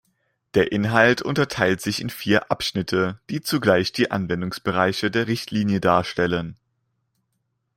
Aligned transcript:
Der 0.55 0.71
Inhalt 0.71 1.21
unterteilt 1.21 1.79
sich 1.79 2.01
in 2.01 2.09
vier 2.09 2.49
Abschnitte, 2.51 3.19
die 3.29 3.41
zugleich 3.41 3.91
die 3.91 4.09
Anwendungsbereiche 4.09 5.11
der 5.11 5.27
Richtlinie 5.27 5.79
darstellen. 5.79 6.55